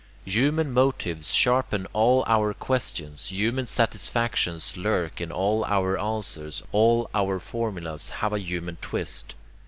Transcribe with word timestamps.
Human 0.25 0.71
motives 0.73 1.31
sharpen 1.31 1.85
all 1.93 2.23
our 2.25 2.55
questions, 2.55 3.27
human 3.27 3.67
satisfactions 3.67 4.75
lurk 4.75 5.21
in 5.21 5.31
all 5.31 5.63
our 5.65 5.95
answers, 5.99 6.63
all 6.71 7.07
our 7.13 7.37
formulas 7.37 8.09
have 8.09 8.33
a 8.33 8.39
human 8.39 8.77
twist. 8.81 9.35